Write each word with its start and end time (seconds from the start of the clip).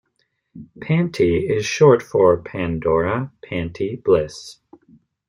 'Panti' 0.79 1.47
is 1.47 1.63
short 1.63 2.01
for 2.01 2.35
'Pandora 2.41 3.31
Panti 3.45 4.03
Bliss'. 4.03 4.57